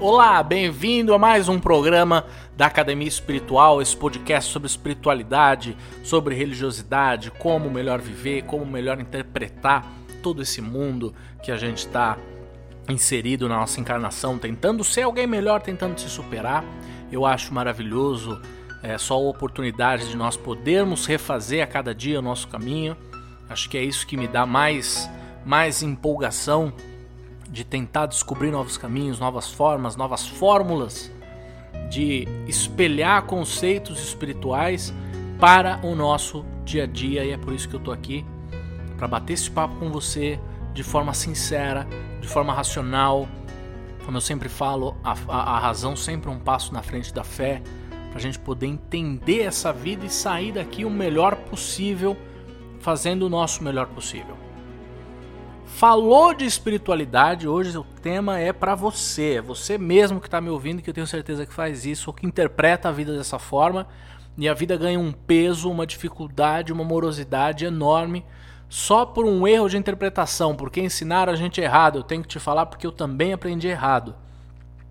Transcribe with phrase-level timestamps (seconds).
[0.00, 2.24] Olá, bem-vindo a mais um programa
[2.56, 9.84] da Academia Espiritual, esse podcast sobre espiritualidade, sobre religiosidade, como melhor viver, como melhor interpretar
[10.22, 12.16] todo esse mundo que a gente está
[12.88, 16.64] inserido na nossa encarnação, tentando ser alguém melhor, tentando se superar.
[17.10, 18.40] Eu acho maravilhoso
[18.84, 22.96] é, só a oportunidade de nós podermos refazer a cada dia o nosso caminho.
[23.50, 25.10] Acho que é isso que me dá mais,
[25.44, 26.72] mais empolgação
[27.50, 31.10] de tentar descobrir novos caminhos, novas formas, novas fórmulas,
[31.90, 34.92] de espelhar conceitos espirituais
[35.40, 38.26] para o nosso dia a dia e é por isso que eu tô aqui
[38.96, 40.38] para bater esse papo com você
[40.74, 41.86] de forma sincera,
[42.20, 43.28] de forma racional.
[44.04, 47.24] Como eu sempre falo, a, a, a razão sempre é um passo na frente da
[47.24, 47.62] fé,
[48.10, 52.16] para a gente poder entender essa vida e sair daqui o melhor possível,
[52.80, 54.36] fazendo o nosso melhor possível.
[55.68, 60.48] Falou de espiritualidade, hoje o tema é para você, é você mesmo que está me
[60.48, 63.86] ouvindo, que eu tenho certeza que faz isso, ou que interpreta a vida dessa forma,
[64.36, 68.24] e a vida ganha um peso, uma dificuldade, uma morosidade enorme
[68.68, 71.98] só por um erro de interpretação, porque ensinaram a gente errado.
[71.98, 74.14] Eu tenho que te falar porque eu também aprendi errado.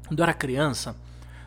[0.07, 0.95] Quando eu era criança,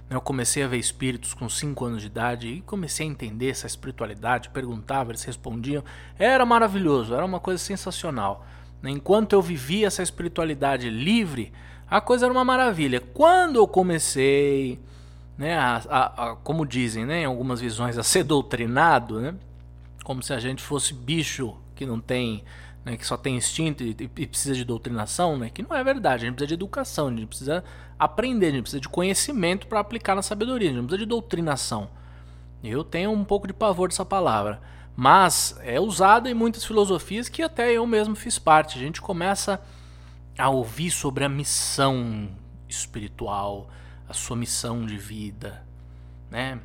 [0.09, 3.50] né, eu comecei a ver espíritos com 5 anos de idade e comecei a entender
[3.50, 5.83] essa espiritualidade, perguntava, eles respondiam.
[6.19, 8.47] Era maravilhoso, era uma coisa sensacional.
[8.83, 11.53] Enquanto eu vivia essa espiritualidade livre,
[11.89, 13.00] a coisa era uma maravilha.
[13.00, 14.81] Quando eu comecei,
[15.37, 19.34] né, a, a, a, como dizem né, em algumas visões, a ser doutrinado, né,
[20.05, 22.42] como se a gente fosse bicho que não tem,
[22.84, 26.25] né, que só tem instinto e, e, precisa de doutrinação, né, que não é verdade.
[26.25, 27.65] A gente precisa de educação, a gente precisa
[27.98, 31.91] aprender, a gente precisa de conhecimento para aplicar na sabedoria, a gente precisa de doutrinação.
[32.65, 34.61] Eu tenho um pouco de pavor dessa palavra
[35.01, 38.77] mas é usada em muitas filosofias que até eu mesmo fiz parte.
[38.77, 39.59] A gente começa
[40.37, 42.28] a ouvir sobre a missão
[42.69, 43.71] espiritual,
[44.06, 45.65] a sua missão de vida,
[46.31, 46.61] né?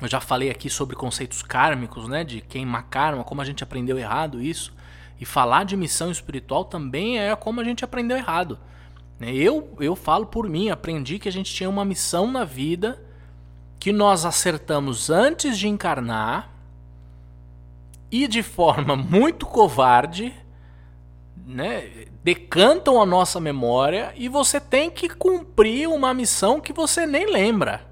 [0.00, 3.98] Eu já falei aqui sobre conceitos kármicos, né, de queimar karma, como a gente aprendeu
[3.98, 4.72] errado isso.
[5.20, 8.58] E falar de missão espiritual também é como a gente aprendeu errado.
[9.20, 9.34] Né?
[9.34, 12.98] Eu, eu falo por mim, aprendi que a gente tinha uma missão na vida
[13.78, 16.55] que nós acertamos antes de encarnar
[18.10, 20.34] e de forma muito covarde,
[21.46, 27.30] né, decantam a nossa memória e você tem que cumprir uma missão que você nem
[27.30, 27.86] lembra.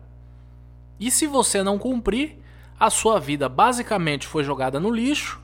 [0.98, 2.38] E se você não cumprir,
[2.78, 5.40] a sua vida basicamente foi jogada no lixo,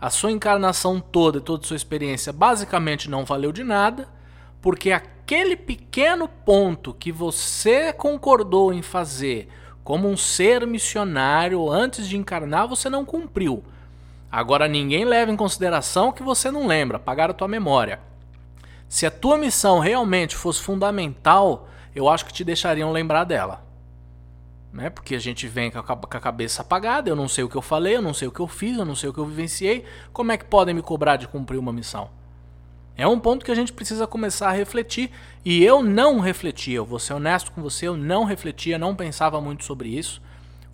[0.00, 4.08] a sua encarnação toda e toda a sua experiência basicamente não valeu de nada,
[4.60, 9.48] porque aquele pequeno ponto que você concordou em fazer
[9.82, 13.62] como um ser missionário antes de encarnar, você não cumpriu.
[14.36, 18.00] Agora ninguém leva em consideração que você não lembra, apagar a tua memória.
[18.88, 23.64] Se a tua missão realmente fosse fundamental, eu acho que te deixariam lembrar dela.
[24.72, 24.90] Né?
[24.90, 27.94] Porque a gente vem com a, cabeça apagada, eu não sei o que eu falei,
[27.94, 29.84] eu não sei o que eu fiz, eu não sei o que eu vivenciei.
[30.12, 32.10] Como é que podem me cobrar de cumprir uma missão?
[32.96, 35.12] É um ponto que a gente precisa começar a refletir.
[35.44, 39.40] E eu não refletia, eu vou ser honesto com você, eu não refletia, não pensava
[39.40, 40.20] muito sobre isso.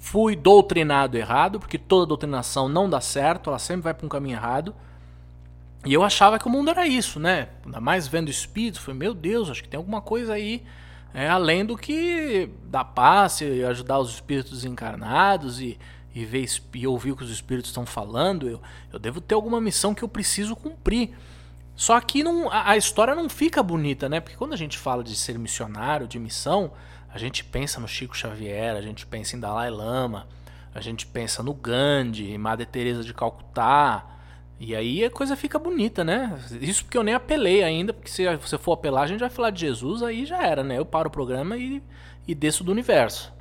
[0.01, 4.35] Fui doutrinado errado, porque toda doutrinação não dá certo, ela sempre vai para um caminho
[4.35, 4.75] errado.
[5.85, 7.51] E eu achava que o mundo era isso, né?
[7.65, 10.65] Ainda mais vendo espíritos, foi meu Deus, acho que tem alguma coisa aí
[11.13, 15.79] é, além do que dar passe e ajudar os espíritos encarnados e,
[16.15, 18.49] e ver e ouvir o que os espíritos estão falando.
[18.49, 18.61] Eu,
[18.93, 21.11] eu devo ter alguma missão que eu preciso cumprir.
[21.75, 24.21] Só que não, a, a história não fica bonita, né?
[24.21, 26.73] Porque quando a gente fala de ser missionário, de missão,
[27.13, 30.27] a gente pensa no Chico Xavier, a gente pensa em Dalai Lama,
[30.75, 34.07] a gente pensa no Gandhi, em Madre Teresa de Calcutá.
[34.61, 36.39] E aí a coisa fica bonita, né?
[36.61, 39.51] Isso porque eu nem apelei ainda, porque se você for apelar, a gente vai falar
[39.51, 40.79] de Jesus, aí já era, né?
[40.79, 41.83] Eu paro o programa e,
[42.29, 43.33] e desço do universo.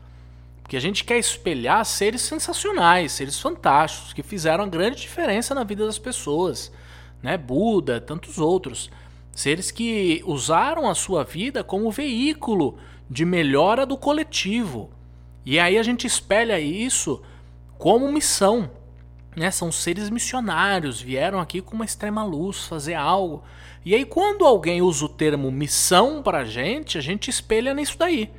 [0.63, 5.63] Porque a gente quer espelhar seres sensacionais, seres fantásticos, que fizeram uma grande diferença na
[5.63, 6.71] vida das pessoas.
[7.21, 7.37] Né?
[7.37, 8.89] Buda, tantos outros.
[9.31, 12.77] Seres que usaram a sua vida como veículo
[13.09, 14.89] de melhora do coletivo.
[15.45, 17.21] E aí a gente espelha isso
[17.77, 18.69] como missão.
[19.35, 19.49] Né?
[19.51, 23.43] São seres missionários, vieram aqui com uma extrema luz fazer algo.
[23.85, 28.29] E aí, quando alguém usa o termo missão pra gente, a gente espelha nisso daí.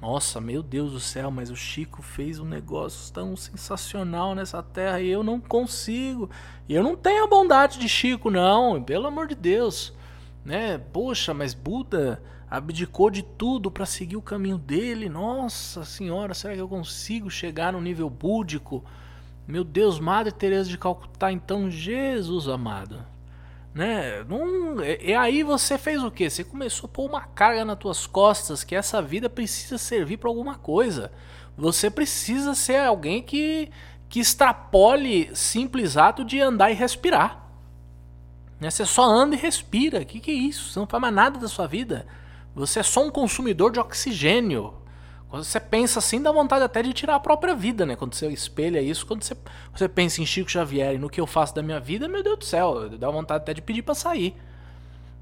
[0.00, 5.00] Nossa, meu Deus do céu, mas o Chico fez um negócio tão sensacional nessa terra
[5.00, 6.28] e eu não consigo.
[6.68, 9.94] E eu não tenho a bondade de Chico, não, pelo amor de Deus.
[10.44, 10.78] Né?
[10.92, 12.20] Poxa, mas Buda
[12.52, 15.08] abdicou de tudo para seguir o caminho dele.
[15.08, 18.84] Nossa senhora, será que eu consigo chegar no nível búdico?
[19.48, 23.06] Meu Deus, Madre Teresa de Calcutá, então Jesus amado.
[23.72, 24.22] Né?
[24.24, 26.28] Não, e aí você fez o que?
[26.28, 30.28] Você começou a pôr uma carga nas tuas costas que essa vida precisa servir para
[30.28, 31.10] alguma coisa.
[31.56, 33.70] Você precisa ser alguém que,
[34.10, 37.48] que extrapole simples ato de andar e respirar.
[38.60, 38.68] Né?
[38.68, 40.02] Você só anda e respira.
[40.02, 40.70] O que, que é isso?
[40.70, 42.06] Você não faz mais nada da sua vida.
[42.54, 44.74] Você é só um consumidor de oxigênio.
[45.28, 47.96] Quando você pensa assim, dá vontade até de tirar a própria vida, né?
[47.96, 49.34] Quando você espelha isso, quando você,
[49.74, 52.38] você pensa em Chico Xavier e no que eu faço da minha vida, meu Deus
[52.38, 54.36] do céu, dá vontade até de pedir para sair.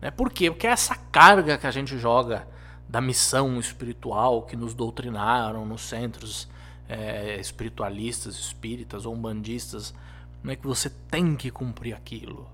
[0.00, 0.10] Né?
[0.10, 0.50] Por quê?
[0.50, 2.48] Porque é essa carga que a gente joga
[2.88, 6.48] da missão espiritual que nos doutrinaram nos centros
[6.88, 9.94] é, espiritualistas, espíritas ou umbandistas,
[10.42, 12.50] não é que você tem que cumprir aquilo.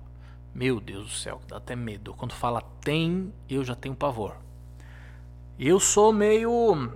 [0.53, 2.13] Meu Deus do céu, dá até medo.
[2.13, 4.35] Quando fala tem, eu já tenho pavor.
[5.59, 6.91] Eu sou meio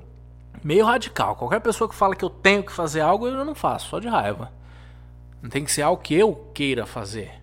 [0.63, 1.35] meio radical.
[1.35, 4.07] Qualquer pessoa que fala que eu tenho que fazer algo, eu não faço, só de
[4.07, 4.51] raiva.
[5.41, 7.41] Não tem que ser algo que eu queira fazer.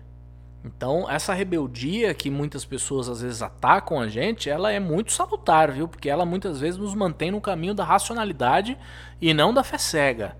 [0.63, 5.71] Então, essa rebeldia que muitas pessoas às vezes atacam a gente, ela é muito salutar,
[5.71, 5.87] viu?
[5.87, 8.77] Porque ela muitas vezes nos mantém no caminho da racionalidade
[9.21, 10.37] e não da fé cega.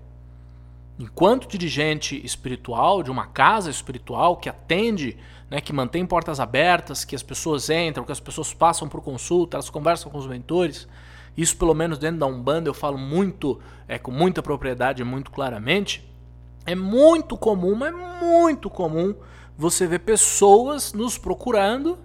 [1.00, 5.16] Enquanto dirigente espiritual de uma casa espiritual que atende,
[5.48, 9.56] né, que mantém portas abertas, que as pessoas entram, que as pessoas passam por consulta,
[9.56, 10.86] elas conversam com os mentores,
[11.34, 13.58] isso, pelo menos dentro da Umbanda, eu falo muito,
[13.88, 16.06] é, com muita propriedade, muito claramente.
[16.66, 19.14] É muito comum, mas muito comum
[19.56, 21.98] você ver pessoas nos procurando,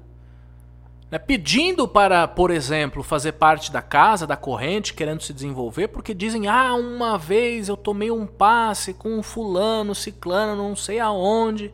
[1.09, 6.13] né, pedindo para, por exemplo, fazer parte da casa, da corrente, querendo se desenvolver, porque
[6.13, 11.71] dizem: ah, uma vez eu tomei um passe com um fulano, ciclano, não sei aonde,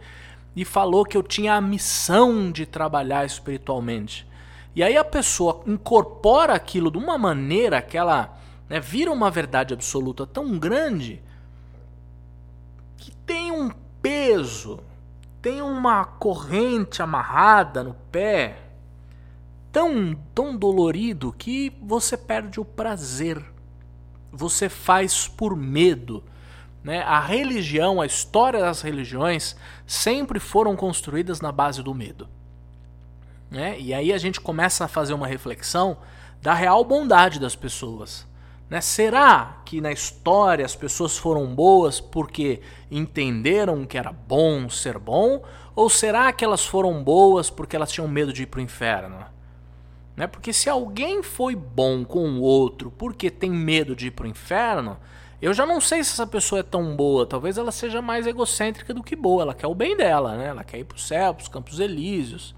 [0.56, 4.28] e falou que eu tinha a missão de trabalhar espiritualmente.
[4.76, 8.38] E aí a pessoa incorpora aquilo de uma maneira que ela
[8.70, 11.22] né, vira uma verdade absoluta tão grande
[12.98, 13.70] que tem um
[14.02, 14.80] peso,
[15.42, 18.61] tem uma corrente amarrada no pé
[19.72, 23.44] tão, tão dolorido que você perde o prazer.
[24.32, 26.24] Você faz por medo.
[26.84, 27.02] Né?
[27.04, 32.28] A religião, a história das religiões sempre foram construídas na base do medo.
[33.50, 33.80] Né?
[33.80, 35.98] E aí a gente começa a fazer uma reflexão
[36.42, 38.26] da real bondade das pessoas.
[38.70, 38.82] Né?
[38.82, 45.44] Será que na história as pessoas foram boas porque entenderam que era bom ser bom?
[45.76, 49.26] Ou será que elas foram boas porque elas tinham medo de ir para o inferno?
[50.16, 50.28] Né?
[50.28, 54.30] Porque se alguém foi bom com o outro porque tem medo de ir para o
[54.30, 54.98] inferno,
[55.42, 57.26] eu já não sei se essa pessoa é tão boa.
[57.26, 59.44] Talvez ela seja mais egocêntrica do que boa.
[59.44, 60.48] Ela quer o bem dela, né?
[60.48, 62.54] ela quer ir para o céu, para os campos elíseos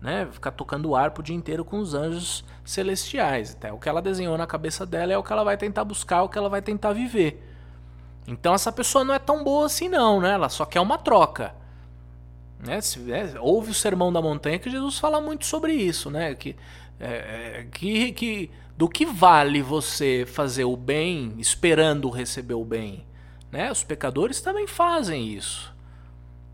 [0.00, 3.54] né, ficar tocando arpa o dia inteiro com os anjos celestiais.
[3.54, 6.22] Até o que ela desenhou na cabeça dela é o que ela vai tentar buscar,
[6.22, 7.44] o que ela vai tentar viver.
[8.26, 10.32] Então essa pessoa não é tão boa assim não, né?
[10.32, 11.54] Ela só quer uma troca.
[12.58, 12.80] Né?
[12.80, 13.00] Se,
[13.40, 16.34] houve o sermão da montanha que Jesus fala muito sobre isso, né?
[16.34, 16.56] Que,
[16.98, 23.04] é, é que, que do que vale você fazer o bem esperando receber o bem?
[23.50, 23.72] Né?
[23.72, 25.74] Os pecadores também fazem isso.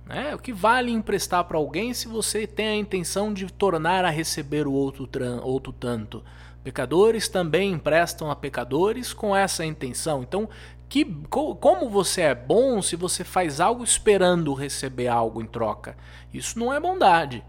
[0.06, 0.34] Né?
[0.34, 4.66] O que vale emprestar para alguém se você tem a intenção de tornar a receber
[4.66, 5.08] o outro,
[5.42, 6.22] outro tanto?
[6.62, 10.22] Pecadores também emprestam a pecadores com essa intenção.
[10.22, 10.48] Então,
[10.88, 15.96] que, como você é bom se você faz algo esperando receber algo em troca?
[16.32, 17.44] Isso não é bondade.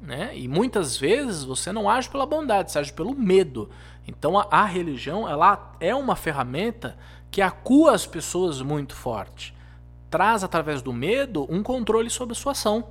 [0.00, 0.32] Né?
[0.34, 3.70] E muitas vezes você não age pela bondade, você age pelo medo.
[4.06, 6.96] Então a, a religião ela é uma ferramenta
[7.30, 9.54] que acua as pessoas muito forte
[10.14, 12.84] traz através do medo um controle sobre a sua ação.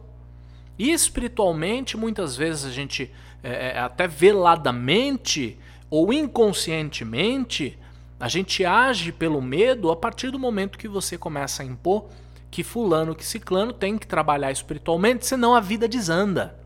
[0.77, 3.09] E espiritualmente, muitas vezes a gente
[3.41, 5.57] é, é, até veladamente
[5.89, 7.79] ou inconscientemente,
[8.23, 12.05] a gente age pelo medo a partir do momento que você começa a impor
[12.49, 16.57] que fulano, que ciclano tem que trabalhar espiritualmente, senão a vida desanda.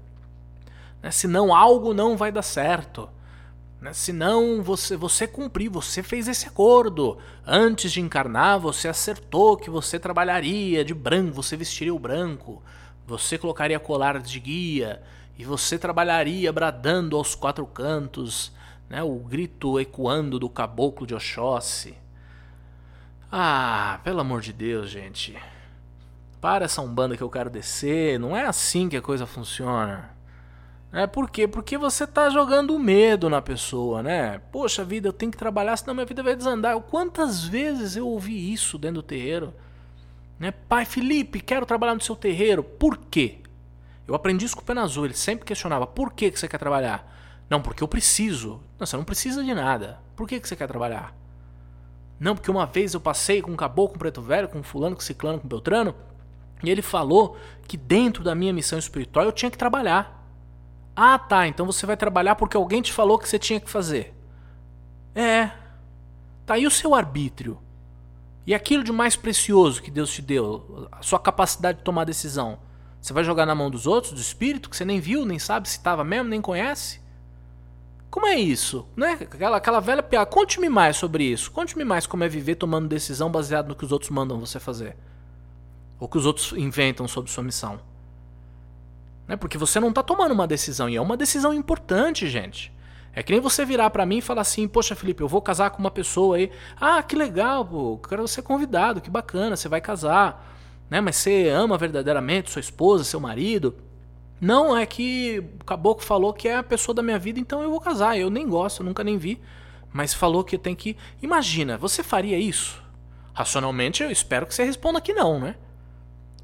[1.02, 1.10] Né?
[1.10, 3.10] Senão algo não vai dar certo.
[3.82, 3.92] Né?
[3.92, 7.18] Se não você, você cumpriu, você fez esse acordo.
[7.44, 12.62] Antes de encarnar, você acertou que você trabalharia de branco, você vestiria o branco,
[13.08, 15.02] você colocaria colar de guia
[15.36, 18.52] e você trabalharia bradando aos quatro cantos,
[18.90, 19.04] né?
[19.04, 21.96] o grito ecoando do caboclo de Oxóssi.
[23.32, 25.38] Ah, pelo amor de Deus, gente.
[26.40, 30.16] Para essa umbanda que eu quero descer, não é assim que a coisa funciona.
[30.94, 31.48] É por quê?
[31.48, 34.40] Porque você tá jogando medo na pessoa, né?
[34.52, 36.80] Poxa vida, eu tenho que trabalhar, senão minha vida vai desandar.
[36.82, 39.54] Quantas vezes eu ouvi isso dentro do terreiro?
[40.40, 40.52] Né?
[40.52, 42.64] Pai Felipe, quero trabalhar no seu terreiro.
[42.64, 43.40] Por quê?
[44.08, 45.06] Eu aprendi isso com o Pena Azul.
[45.06, 47.17] Ele sempre questionava: por que, que você quer trabalhar?
[47.50, 48.62] Não, porque eu preciso.
[48.78, 50.00] Não, você não precisa de nada.
[50.16, 51.16] Por que, que você quer trabalhar?
[52.20, 54.64] Não, porque uma vez eu passei com um caboclo, com um preto velho, com um
[54.64, 55.96] fulano, com um ciclano, com um beltrano.
[56.64, 57.38] E ele falou
[57.68, 60.26] que dentro da minha missão espiritual eu tinha que trabalhar.
[60.96, 64.16] Ah, tá, então você vai trabalhar porque alguém te falou que você tinha que fazer.
[65.14, 65.52] É.
[66.46, 67.60] Tá aí o seu arbítrio.
[68.48, 72.58] E aquilo de mais precioso que Deus te deu, a sua capacidade de tomar decisão,
[73.00, 75.68] você vai jogar na mão dos outros, do espírito, que você nem viu, nem sabe
[75.70, 77.02] se estava mesmo, nem conhece?
[78.10, 78.88] Como é isso?
[78.96, 79.18] Né?
[79.22, 80.26] Aquela, aquela velha piada.
[80.26, 81.52] Conte-me mais sobre isso.
[81.52, 84.96] Conte-me mais como é viver tomando decisão baseado no que os outros mandam você fazer.
[86.00, 87.80] Ou que os outros inventam sobre sua missão.
[89.28, 89.36] Né?
[89.36, 90.90] Porque você não está tomando uma decisão.
[90.90, 92.72] E é uma decisão importante, gente.
[93.14, 95.72] É que nem você virar para mim e falar assim: Poxa, Felipe, eu vou casar
[95.72, 96.52] com uma pessoa aí.
[96.80, 97.98] Ah, que legal, pô.
[97.98, 99.02] Quero ser convidado.
[99.02, 100.56] Que bacana, você vai casar.
[100.90, 101.02] Né?
[101.02, 103.76] Mas você ama verdadeiramente sua esposa, seu marido.
[104.40, 107.72] Não, é que o caboclo falou que é a pessoa da minha vida, então eu
[107.72, 108.18] vou casar.
[108.18, 109.42] Eu nem gosto, nunca nem vi.
[109.92, 110.96] Mas falou que tem que.
[111.22, 112.84] Imagina, você faria isso?
[113.34, 115.56] Racionalmente, eu espero que você responda que não, né?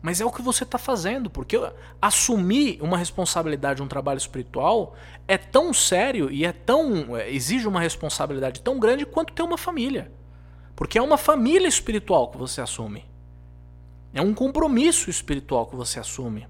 [0.01, 1.57] Mas é o que você está fazendo, porque
[2.01, 4.95] assumir uma responsabilidade, um trabalho espiritual,
[5.27, 7.15] é tão sério e é tão.
[7.15, 10.11] É, exige uma responsabilidade tão grande quanto ter uma família.
[10.75, 13.05] Porque é uma família espiritual que você assume.
[14.13, 16.47] É um compromisso espiritual que você assume.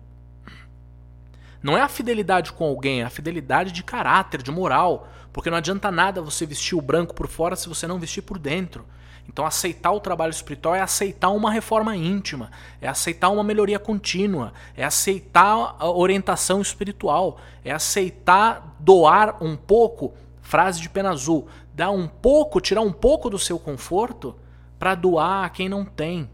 [1.64, 5.08] Não é a fidelidade com alguém, é a fidelidade de caráter, de moral.
[5.32, 8.38] Porque não adianta nada você vestir o branco por fora se você não vestir por
[8.38, 8.86] dentro.
[9.28, 12.52] Então, aceitar o trabalho espiritual é aceitar uma reforma íntima,
[12.82, 20.14] é aceitar uma melhoria contínua, é aceitar a orientação espiritual, é aceitar doar um pouco,
[20.42, 24.36] frase de pena azul, dar um pouco, tirar um pouco do seu conforto
[24.78, 26.30] para doar a quem não tem.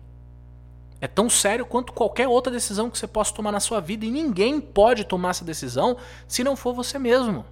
[1.01, 4.12] É tão sério quanto qualquer outra decisão que você possa tomar na sua vida e
[4.12, 7.46] ninguém pode tomar essa decisão se não for você mesmo.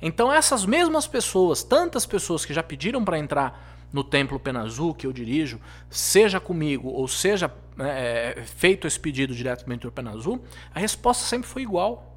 [0.00, 4.92] Então essas mesmas pessoas, tantas pessoas que já pediram para entrar no Templo Pena Azul
[4.92, 10.10] que eu dirijo, seja comigo ou seja né, é, feito esse pedido diretamente do Pena
[10.10, 10.42] Azul,
[10.74, 12.16] a resposta sempre foi igual.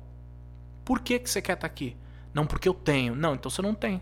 [0.83, 1.95] Por que, que você quer estar tá aqui?
[2.33, 3.15] Não porque eu tenho.
[3.15, 4.01] Não, então você não tem.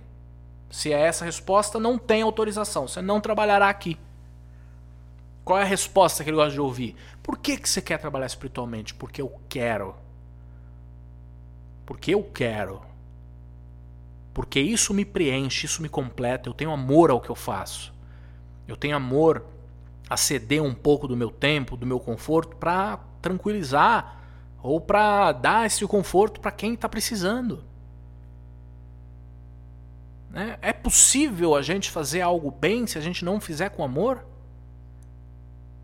[0.69, 2.87] Se é essa a resposta, não tem autorização.
[2.87, 3.97] Você não trabalhará aqui.
[5.43, 6.95] Qual é a resposta que ele gosta de ouvir?
[7.21, 8.93] Por que, que você quer trabalhar espiritualmente?
[8.93, 9.95] Porque eu quero.
[11.85, 12.81] Porque eu quero.
[14.33, 16.49] Porque isso me preenche, isso me completa.
[16.49, 17.93] Eu tenho amor ao que eu faço.
[18.67, 19.45] Eu tenho amor
[20.09, 24.21] a ceder um pouco do meu tempo, do meu conforto, para tranquilizar
[24.61, 27.63] ou para dar esse conforto para quem está precisando.
[30.29, 30.57] Né?
[30.61, 34.25] É possível a gente fazer algo bem se a gente não fizer com amor?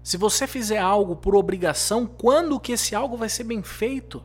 [0.01, 4.23] Se você fizer algo por obrigação, quando que esse algo vai ser bem feito?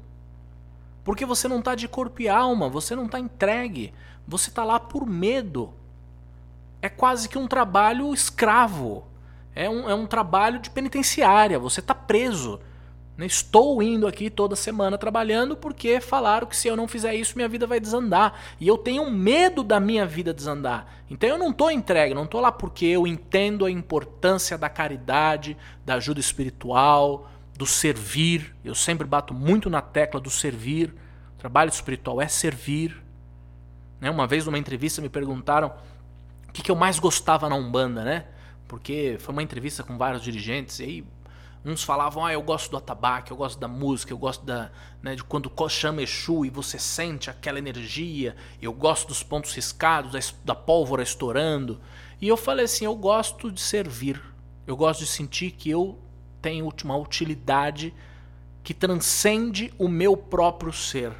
[1.02, 3.92] Porque você não está de corpo e alma, você não está entregue,
[4.26, 5.74] você está lá por medo.
[6.80, 9.04] É quase que um trabalho escravo.
[9.54, 12.60] É um, é um trabalho de penitenciária, você está preso.
[13.16, 13.26] Né?
[13.26, 17.48] Estou indo aqui toda semana trabalhando porque falaram que se eu não fizer isso minha
[17.48, 18.40] vida vai desandar.
[18.60, 20.86] E eu tenho medo da minha vida desandar.
[21.08, 25.56] Então eu não estou entregue, não estou lá porque eu entendo a importância da caridade,
[25.84, 28.54] da ajuda espiritual, do servir.
[28.64, 30.92] Eu sempre bato muito na tecla do servir.
[31.36, 33.00] O trabalho espiritual é servir.
[34.00, 34.10] Né?
[34.10, 35.72] Uma vez numa entrevista me perguntaram
[36.48, 38.26] o que, eu mais gostava na Umbanda, né?
[38.68, 41.04] Porque foi uma entrevista com vários dirigentes e aí
[41.64, 44.70] Uns falavam, ah, eu gosto do atabaque, eu gosto da música, eu gosto da,
[45.02, 50.12] né, de quando chama Exu e você sente aquela energia, eu gosto dos pontos riscados,
[50.12, 51.80] da, da pólvora estourando.
[52.20, 54.22] E eu falei assim, eu gosto de servir,
[54.66, 55.98] eu gosto de sentir que eu
[56.42, 57.94] tenho uma utilidade
[58.62, 61.12] que transcende o meu próprio ser.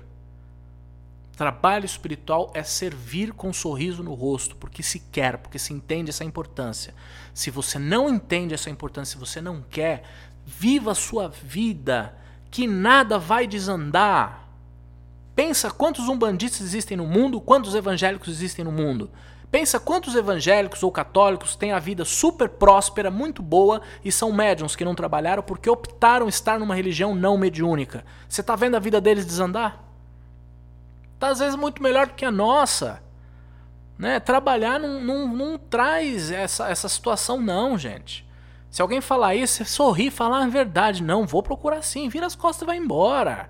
[1.37, 6.11] Trabalho espiritual é servir com um sorriso no rosto, porque se quer, porque se entende
[6.11, 6.95] essa importância.
[7.33, 10.05] Se você não entende essa importância, se você não quer,
[10.47, 12.15] Viva a sua vida,
[12.51, 14.49] que nada vai desandar.
[15.35, 19.11] Pensa quantos umbandistas existem no mundo, quantos evangélicos existem no mundo.
[19.51, 24.75] Pensa quantos evangélicos ou católicos têm a vida super próspera, muito boa e são médiums
[24.75, 28.05] que não trabalharam porque optaram estar numa religião não mediúnica.
[28.29, 29.85] Você está vendo a vida deles desandar?
[31.15, 33.01] Está às vezes muito melhor do que a nossa.
[33.97, 34.19] Né?
[34.19, 38.24] Trabalhar não, não, não traz essa, essa situação, não, gente.
[38.75, 41.01] Se alguém falar isso, você sorri e falar a verdade.
[41.01, 42.09] Não, vou procurar sim.
[42.09, 43.49] Vira as costas e vai embora.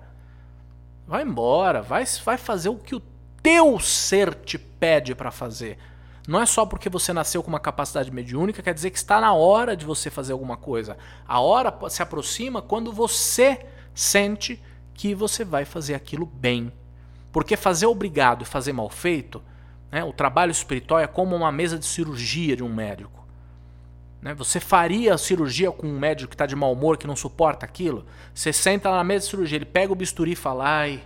[1.07, 1.81] Vai embora.
[1.81, 3.01] Vai, vai fazer o que o
[3.41, 5.79] teu ser te pede para fazer.
[6.27, 9.33] Não é só porque você nasceu com uma capacidade mediúnica, quer dizer que está na
[9.33, 10.95] hora de você fazer alguma coisa.
[11.27, 13.65] A hora se aproxima quando você
[13.95, 14.61] sente
[14.93, 16.71] que você vai fazer aquilo bem.
[17.31, 19.41] Porque fazer obrigado e fazer mal feito,
[19.91, 23.24] né, o trabalho espiritual é como uma mesa de cirurgia de um médico.
[24.25, 24.33] Né?
[24.33, 27.63] Você faria a cirurgia com um médico que está de mau humor, que não suporta
[27.63, 28.07] aquilo?
[28.33, 31.03] Você senta lá na mesa de cirurgia, ele pega o bisturi e fala: ai,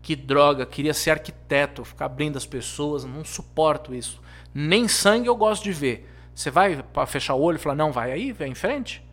[0.00, 4.22] que droga, queria ser arquiteto, ficar abrindo as pessoas, não suporto isso.
[4.54, 6.10] Nem sangue eu gosto de ver.
[6.34, 9.04] Você vai fechar o olho e falar: não, vai aí, vai em frente?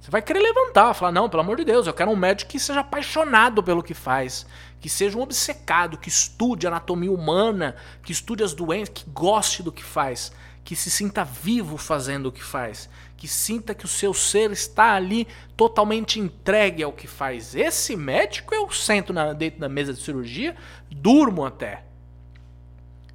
[0.00, 2.58] Você vai querer levantar, falar: não, pelo amor de Deus, eu quero um médico que
[2.58, 4.44] seja apaixonado pelo que faz,
[4.80, 9.70] que seja um obcecado, que estude anatomia humana, que estude as doenças, que goste do
[9.70, 10.32] que faz,
[10.68, 14.92] que se sinta vivo fazendo o que faz, que sinta que o seu ser está
[14.92, 17.54] ali totalmente entregue ao que faz.
[17.54, 20.54] Esse médico eu sento na, dentro da mesa de cirurgia,
[20.90, 21.84] durmo até.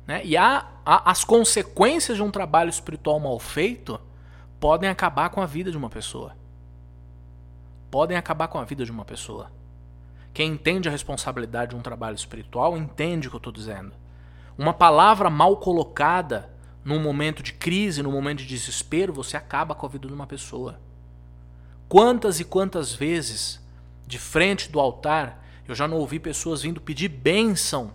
[0.07, 0.25] Né?
[0.25, 4.01] E há, há, as consequências de um trabalho espiritual mal feito
[4.59, 6.35] podem acabar com a vida de uma pessoa
[7.91, 9.51] podem acabar com a vida de uma pessoa.
[10.33, 13.93] Quem entende a responsabilidade de um trabalho espiritual entende o que eu estou dizendo.
[14.57, 16.51] Uma palavra mal colocada
[16.83, 20.27] num momento de crise, num momento de desespero, você acaba com a vida de uma
[20.27, 20.79] pessoa.
[21.87, 23.61] Quantas e quantas vezes,
[24.05, 27.93] de frente do altar, eu já não ouvi pessoas vindo pedir bênção,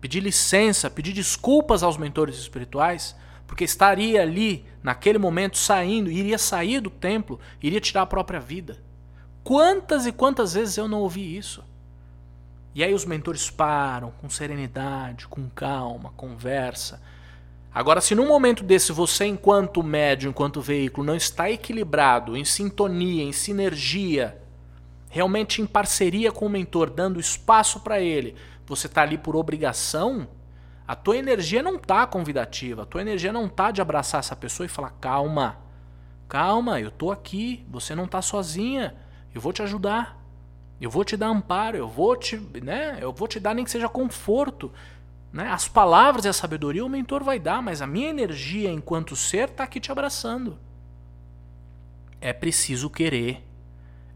[0.00, 3.14] pedir licença, pedir desculpas aos mentores espirituais,
[3.46, 8.82] porque estaria ali, naquele momento, saindo, iria sair do templo, iria tirar a própria vida.
[9.42, 11.62] Quantas e quantas vezes eu não ouvi isso?
[12.74, 17.00] E aí os mentores param com serenidade, com calma, conversa.
[17.74, 23.24] Agora, se num momento desse você, enquanto médium, enquanto veículo, não está equilibrado, em sintonia,
[23.24, 24.40] em sinergia,
[25.08, 30.28] realmente em parceria com o mentor, dando espaço para ele, você está ali por obrigação,
[30.86, 34.66] a tua energia não está convidativa, a tua energia não está de abraçar essa pessoa
[34.66, 35.58] e falar: calma,
[36.28, 38.94] calma, eu estou aqui, você não está sozinha.
[39.34, 40.22] Eu vou te ajudar.
[40.80, 42.98] Eu vou te dar amparo, eu vou te, né?
[43.00, 44.72] Eu vou te dar nem que seja conforto,
[45.34, 45.48] né?
[45.48, 49.48] As palavras e a sabedoria o mentor vai dar, mas a minha energia enquanto ser
[49.48, 50.56] está aqui te abraçando.
[52.20, 53.42] É preciso querer.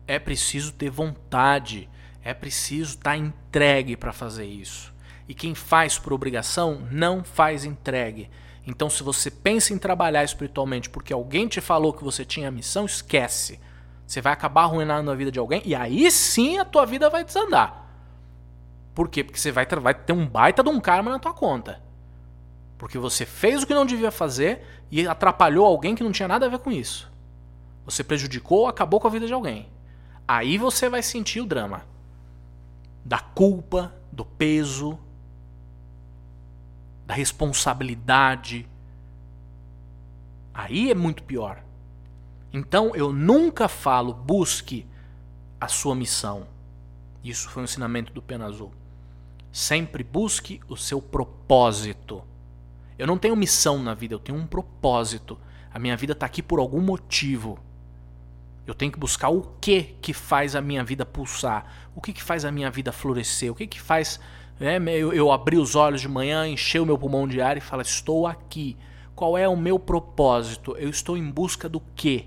[0.07, 1.91] É preciso ter vontade.
[2.23, 4.95] É preciso estar tá entregue para fazer isso.
[5.27, 8.31] E quem faz por obrigação não faz entregue.
[8.65, 12.87] Então, se você pensa em trabalhar espiritualmente porque alguém te falou que você tinha missão,
[12.87, 13.59] esquece.
[14.07, 17.25] Você vai acabar arruinando a vida de alguém e aí sim a tua vida vai
[17.25, 17.88] desandar.
[18.99, 19.23] Por quê?
[19.23, 21.81] Porque você vai, vai ter um baita de um karma na tua conta.
[22.77, 26.47] Porque você fez o que não devia fazer e atrapalhou alguém que não tinha nada
[26.47, 27.09] a ver com isso.
[27.85, 29.69] Você prejudicou ou acabou com a vida de alguém.
[30.27, 31.87] Aí você vai sentir o drama
[33.05, 34.99] da culpa, do peso,
[37.07, 38.69] da responsabilidade.
[40.53, 41.63] Aí é muito pior.
[42.53, 44.85] Então eu nunca falo busque
[45.61, 46.49] a sua missão.
[47.23, 48.73] Isso foi um ensinamento do Pena Azul.
[49.51, 52.23] Sempre busque o seu propósito.
[52.99, 55.39] Eu não tenho missão na vida, eu tenho um propósito.
[55.73, 57.59] A minha vida está aqui por algum motivo.
[58.67, 62.23] Eu tenho que buscar o que que faz a minha vida pulsar, o que que
[62.23, 64.21] faz a minha vida florescer, o que que faz
[64.61, 67.61] né, eu, eu abrir os olhos de manhã, encher o meu pulmão de ar e
[67.61, 68.77] falar: estou aqui.
[69.15, 70.77] Qual é o meu propósito?
[70.77, 72.27] Eu estou em busca do quê?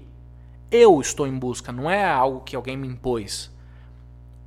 [0.71, 3.51] eu estou em busca, não é algo que alguém me impôs.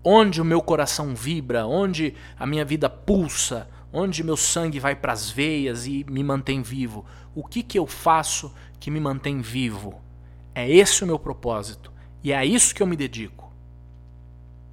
[0.04, 5.12] Onde o meu coração vibra, onde a minha vida pulsa, onde meu sangue vai para
[5.12, 7.06] as veias e me mantém vivo.
[7.34, 10.00] O que, que eu faço que me mantém vivo?
[10.54, 13.52] É esse o meu propósito e é a isso que eu me dedico.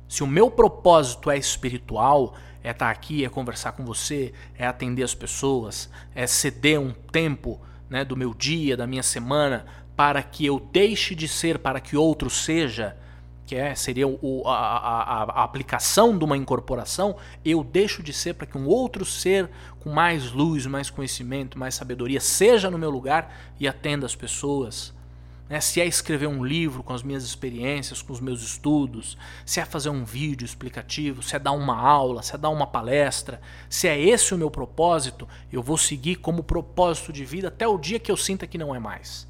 [0.08, 5.04] Se o meu propósito é espiritual, é estar aqui, é conversar com você, é atender
[5.04, 9.66] as pessoas, é ceder um tempo né, do meu dia, da minha semana
[9.96, 12.98] para que eu deixe de ser para que outro seja,
[13.52, 18.36] que é, seria o, a, a, a, aplicação de uma incorporação, eu deixo de ser
[18.36, 19.50] para que um outro ser
[19.82, 24.94] com mais luz, mais conhecimento, mais sabedoria seja no meu lugar e atenda as pessoas.
[25.50, 25.60] Né?
[25.60, 29.66] Se é escrever um livro com as minhas experiências, com os meus estudos, se é
[29.66, 33.86] fazer um vídeo explicativo, se é dar uma aula, se é dar uma palestra, se
[33.86, 38.00] é esse o meu propósito, eu vou seguir como propósito de vida até o dia
[38.00, 39.30] que eu sinta que não é mais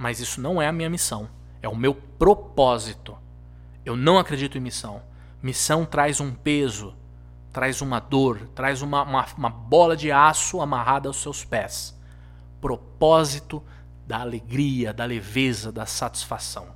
[0.00, 1.28] mas isso não é a minha missão.
[1.62, 3.16] É o meu propósito.
[3.84, 5.02] Eu não acredito em missão.
[5.42, 6.94] Missão traz um peso,
[7.52, 11.98] traz uma dor, traz uma, uma, uma bola de aço amarrada aos seus pés.
[12.60, 13.62] Propósito
[14.06, 16.68] da alegria, da leveza, da satisfação.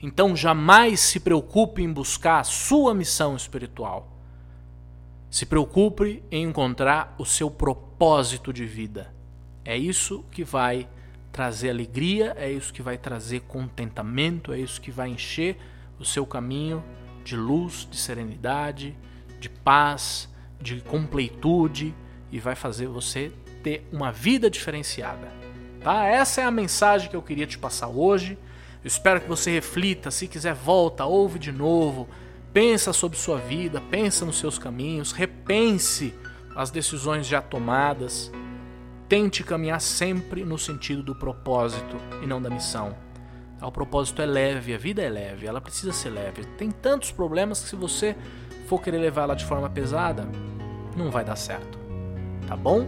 [0.00, 4.12] Então jamais se preocupe em buscar a sua missão espiritual.
[5.30, 9.12] Se preocupe em encontrar o seu propósito de vida.
[9.64, 10.88] É isso que vai
[11.32, 15.56] trazer alegria, é isso que vai trazer contentamento, é isso que vai encher
[15.98, 16.82] o seu caminho
[17.24, 18.96] de luz, de serenidade,
[19.40, 20.28] de paz,
[20.60, 21.94] de completude
[22.30, 25.32] e vai fazer você ter uma vida diferenciada.
[25.82, 26.04] tá?
[26.04, 28.38] Essa é a mensagem que eu queria te passar hoje.
[28.82, 32.08] Eu espero que você reflita, se quiser volta, ouve de novo,
[32.52, 36.14] pensa sobre sua vida, pensa nos seus caminhos, repense
[36.54, 38.30] as decisões já tomadas.
[39.08, 42.94] Tente caminhar sempre no sentido do propósito e não da missão.
[43.62, 46.44] O propósito é leve, a vida é leve, ela precisa ser leve.
[46.58, 48.16] Tem tantos problemas que se você
[48.68, 50.28] for querer levar ela de forma pesada,
[50.96, 51.78] não vai dar certo.
[52.46, 52.86] Tá bom?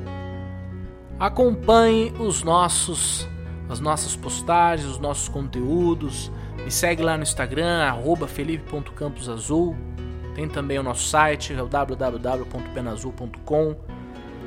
[1.18, 3.26] Acompanhe os nossos
[3.68, 6.32] as nossas postagens, os nossos conteúdos.
[6.64, 7.94] Me segue lá no Instagram,
[8.26, 9.76] felipe.camposazul.
[10.34, 13.76] Tem também o nosso site, é www.penazul.com.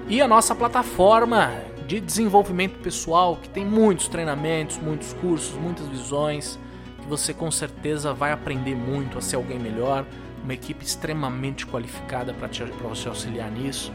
[0.08, 1.52] E a nossa plataforma
[1.88, 6.60] de desenvolvimento pessoal, que tem muitos treinamentos, muitos cursos, muitas visões,
[7.02, 10.06] que você com certeza vai aprender muito a ser alguém melhor,
[10.44, 12.48] uma equipe extremamente qualificada para
[12.88, 13.92] você auxiliar nisso.